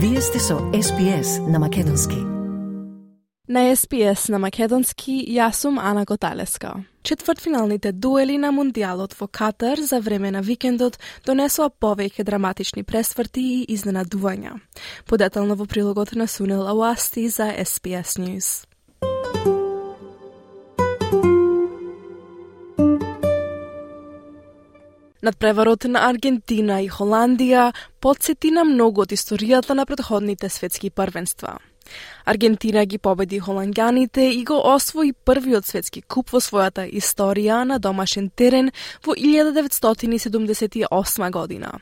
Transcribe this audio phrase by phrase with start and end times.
[0.00, 2.16] Вие сте со SPS на Македонски.
[3.48, 6.84] На СПС на Македонски, јас сум Ана Готалеска.
[7.02, 13.66] Четвртфиналните дуели на Мундијалот во Катар за време на викендот донесоа повеќе драматични пресврти и
[13.74, 14.60] изненадувања.
[15.06, 18.68] Подетално во прилогот на Сунел Ауасти за SPS News.
[25.28, 31.58] Надпреварот на Аргентина и Холандија подсети на многу од историјата на предходните светски првенства.
[32.24, 38.30] Аргентина ги победи холанѓаните и го освои првиот светски куп во својата историја на домашен
[38.30, 38.70] терен
[39.04, 41.80] во 1978 година.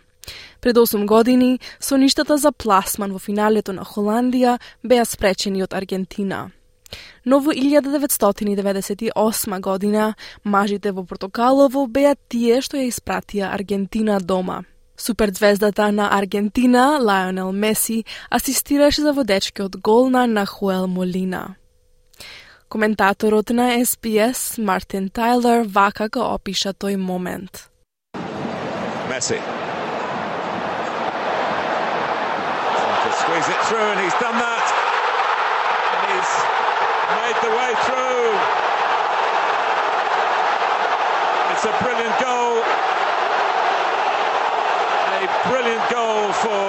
[0.61, 6.51] Пред 8 години, соништата за пласман во финалето на Холандија беа спречени од Аргентина.
[7.25, 14.65] Но во 1998 година, мажите во Портокалово беа тие што ја испратија Аргентина дома.
[14.97, 21.57] Суперзвездата на Аргентина, Лајонел Меси, асистираше за водечкиот гол на Нахуел Молина.
[22.69, 27.71] Коментаторот на SBS, Мартин Тайлер, вака го опиша тој момент.
[29.09, 29.39] Messi.
[33.23, 34.67] Squeeze it through, and he's done that.
[35.95, 36.66] And he's
[37.15, 38.31] made the way through.
[41.53, 42.55] It's a brilliant goal.
[45.17, 46.65] A brilliant goal for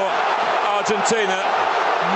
[0.77, 1.37] Argentina,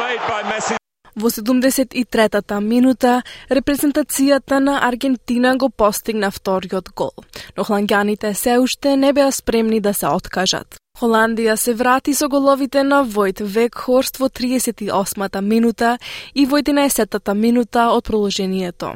[0.01, 0.75] made by Messi.
[1.15, 7.11] Во 73-та минута, репрезентацијата на Аргентина го постигна вториот гол,
[7.57, 10.80] но холанѓаните се уште не беа спремни да се откажат.
[11.01, 15.95] Холандија се врати со головите на Војт Векхорст во 38-та минута
[16.35, 18.91] и во 11-та минута од проложението.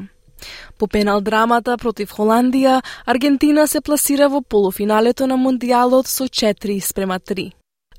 [0.77, 7.17] По пенал драмата против Холандија, Аргентина се пласира во полуфиналето на Мондијалот со 4 спрема
[7.17, 7.49] 3.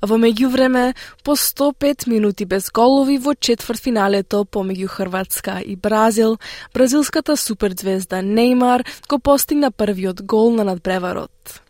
[0.01, 6.37] Во меѓувреме, по 105 минути без голови во четвртфиналето помеѓу Хрватска и Бразил,
[6.73, 11.66] бразилската суперзвезда Неймар го постигна првиот гол на надпреварот.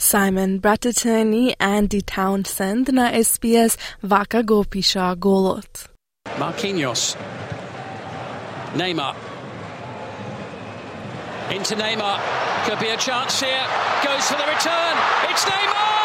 [0.00, 5.88] Simon Bratatani Andy Townsend na SBS Vaka Gopisha golot.
[6.38, 7.16] Marquinhos.
[8.74, 9.14] Neymar.
[11.50, 12.18] Into Neymar.
[12.64, 13.66] Could be a chance here.
[14.02, 14.96] Goes for the return.
[15.28, 15.99] It's Neymar!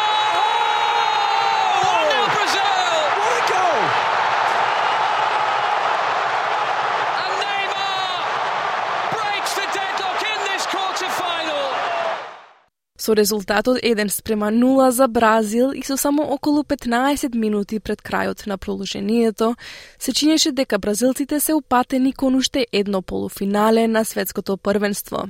[13.06, 18.46] Со резултатот 1 спрема 0 за Бразил и со само околу 15 минути пред крајот
[18.46, 19.54] на проложението,
[19.98, 25.28] се чинеше дека бразилците се упатени кон уште едно полуфинале на светското првенство.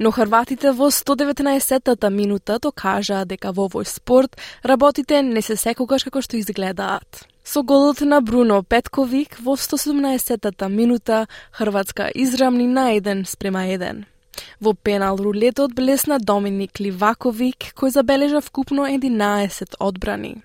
[0.00, 4.34] Но хрватите во 119-тата минута докажаа дека во овој спорт
[4.64, 7.22] работите не се секогаш како што изгледаат.
[7.44, 14.15] Со голот на Бруно Петковик во 117-тата минута Хрватска израмни на 1 спрема 1.
[14.60, 20.42] Во пенал рулетот блесна Доминик Ливаковик, кој забележа вкупно 11 одбрани.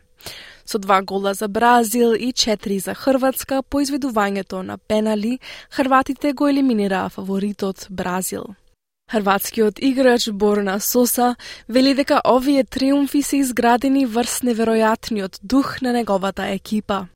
[0.66, 5.40] Со два гола за Бразил и 4 за Хрватска по изведувањето на пенали,
[5.70, 8.56] Хрватите го елиминираа фаворитот Бразил.
[9.12, 11.36] Хрватскиот играч Борна Соса
[11.68, 17.08] вели дека овие триумфи се изградени врз неверојатниот дух на неговата екипа.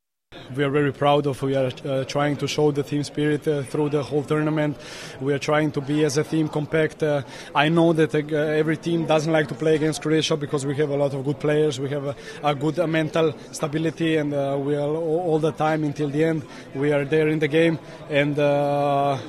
[0.54, 1.42] We are very proud of.
[1.42, 4.76] We are uh, trying to show the team spirit uh, through the whole tournament.
[5.20, 7.02] We are trying to be as a team compact.
[7.02, 7.22] Uh,
[7.54, 10.90] I know that uh, every team doesn't like to play against Croatia because we have
[10.90, 11.80] a lot of good players.
[11.80, 15.84] We have a, a good uh, mental stability, and uh, we are all, the time
[15.84, 16.42] until the end.
[16.74, 17.78] We are there in the game,
[18.08, 18.36] and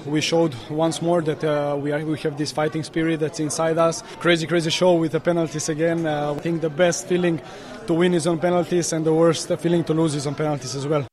[0.05, 1.41] we showed once more that
[1.81, 4.03] we are we have this fighting spirit that's inside us.
[4.19, 6.05] Crazy, crazy show with the penalties again.
[6.07, 7.41] I think the best feeling
[7.88, 10.85] to win is on penalties, and the worst feeling to lose is on penalties as
[10.85, 11.06] well.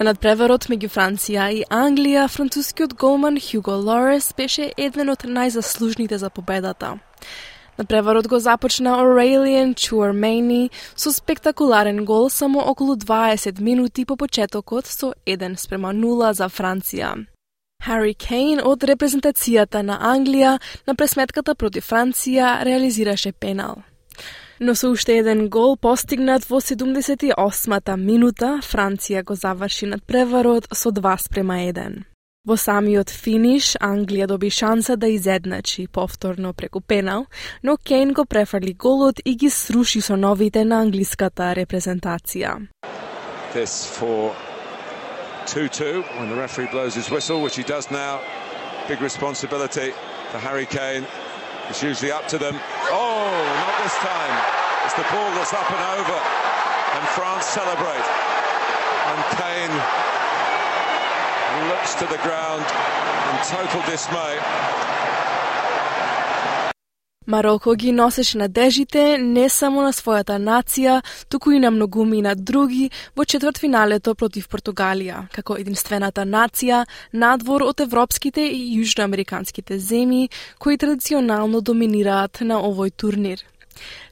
[0.00, 6.30] На надпреварот меѓу Франција и Англија, францускиот голман Хјуго Лорес беше еден од најзаслужните за
[6.32, 6.94] победата.
[7.76, 15.12] Надпреварот го започна Орелиен Чуармейни со спектакуларен гол само околу 20 минути по почетокот со
[15.26, 17.12] 1 спрема 0 за Франција.
[17.84, 20.56] Хари Кейн од репрезентацијата на Англија
[20.86, 23.82] на пресметката против Франција реализираше пенал.
[24.62, 30.90] Но со уште еден гол постигнат во 78-та минута, Франција го заврши над преварот со
[30.92, 32.04] 2 спрема 1.
[32.44, 37.24] Во самиот финиш, Англија доби шанса да изедначи повторно преку пенал,
[37.62, 42.68] но Кейн го префрли голот и ги сруши со новите на англиската репрезентација.
[43.54, 44.34] This for
[45.46, 48.20] 2-2 when the referee blows his whistle, which he does now.
[48.88, 49.92] Big responsibility
[50.30, 51.06] for Harry Kane.
[51.70, 52.58] It's usually up to them.
[52.90, 53.30] Oh,
[53.62, 54.34] not this time.
[54.84, 56.18] It's the ball that's up and over.
[56.98, 58.06] And France celebrate.
[59.06, 59.74] And Kane
[61.70, 64.34] looks to the ground in total dismay.
[67.26, 73.26] Мароко ги носеше надежите не само на својата нација, туку и на многумина други во
[73.28, 82.40] четвртфиналето против Португалија, како единствената нација надвор од европските и јужноамериканските земји кои традиционално доминираат
[82.40, 83.44] на овој турнир.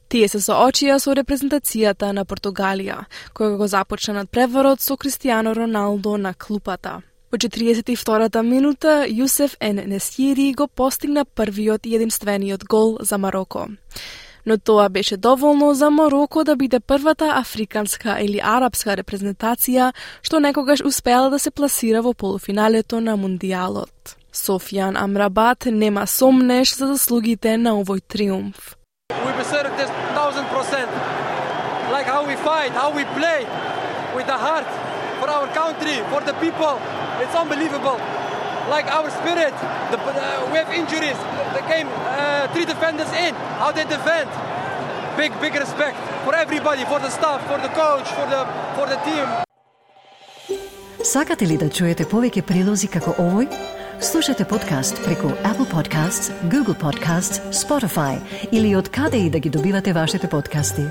[0.07, 3.03] Тие се соочија со репрезентацијата на Португалија,
[3.33, 7.01] која го започна над преварот со Кристијано Роналдо на клупата.
[7.29, 13.67] Во 42-та минута Јусеф Ен Несири го постигна првиот и единствениот гол за Мароко.
[14.45, 19.91] Но тоа беше доволно за Мароко да биде првата африканска или арапска репрезентација
[20.25, 24.17] што некогаш успеала да се пласира во полуфиналето на Мундијалот.
[24.33, 28.73] Софијан Амрабат нема сомнеш за заслугите на овој триумф.
[29.13, 30.89] We deserve this thousand percent.
[31.93, 33.45] Like how we fight, how we play
[34.17, 34.65] with the heart
[35.19, 36.98] for our country, for the people.
[37.23, 37.97] It's unbelievable.
[38.69, 39.53] Like our spirit,
[39.91, 41.19] the, uh, we have injuries.
[41.53, 43.33] They came uh, three defenders in.
[43.61, 44.29] How they defend?
[45.17, 48.41] Big, big respect for everybody, for the staff, for the coach, for the,
[48.75, 49.27] for the team.
[51.03, 53.47] Sakate li da čujete povijeke prilozi kako ovoj?
[54.01, 58.17] Slušajte podcast preko Apple Podcasts, Google Podcasts, Spotify
[58.51, 60.81] ili od kada i da ги добивате вашите podcasti.